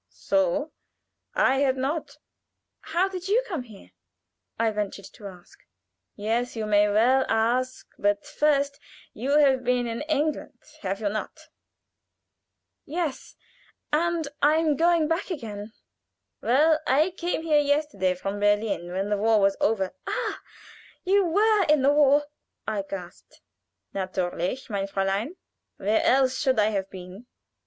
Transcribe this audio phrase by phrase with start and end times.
[0.09, 0.71] "So!
[1.35, 2.17] I had not."
[2.79, 3.91] "How did you come here?"
[4.57, 5.59] I ventured to ask.
[6.15, 8.79] "Yes you may well ask; but first
[9.13, 11.49] you have been in England, have you not?"
[12.83, 13.35] "Yes,
[13.93, 15.71] and am going back again."
[16.41, 18.91] "Well I came here yesterday from Berlin.
[18.91, 20.41] When the war was over" "Ah,
[21.03, 22.25] you were in the war?"
[22.67, 23.39] I gasped.
[23.93, 25.35] "Natürlich, mein Fräulein.
[25.77, 27.27] Where else should I have been?"